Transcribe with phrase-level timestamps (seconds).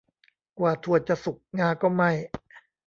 [0.59, 2.11] กว่าถั่วจะสุกงาก็ไหม้